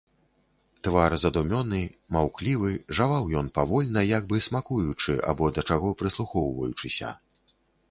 [0.85, 1.81] Твар задумёны,
[2.17, 7.09] маўклівы, жаваў ён павольна, як бы смакуючы або да чаго прыслухоўваючыся.